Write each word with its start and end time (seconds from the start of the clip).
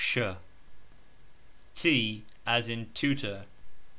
As 2.47 2.67
in 2.67 2.89
tutor 2.95 3.45